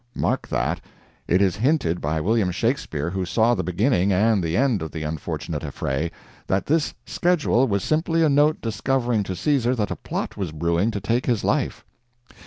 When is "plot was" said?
9.95-10.51